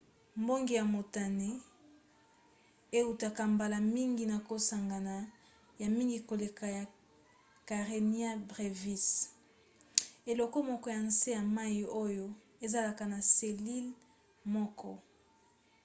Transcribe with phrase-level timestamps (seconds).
[0.41, 1.49] mbonge ya motane
[2.99, 5.15] eutaka mbala mingi na kosangana
[5.81, 6.83] ya mingi koleka ya
[7.67, 9.05] karenia brevis
[10.31, 12.25] eloko moko ya nse ya mai oyo
[12.65, 13.93] ezalaka na selile
[14.53, 14.91] moko